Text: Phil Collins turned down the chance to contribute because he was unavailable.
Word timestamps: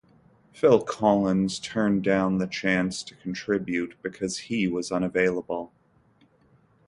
Phil 0.51 0.81
Collins 0.81 1.59
turned 1.59 2.03
down 2.03 2.39
the 2.39 2.47
chance 2.47 3.03
to 3.03 3.13
contribute 3.17 3.93
because 4.01 4.39
he 4.49 4.67
was 4.67 4.91
unavailable. 4.91 5.71